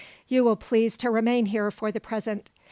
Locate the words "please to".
0.55-1.11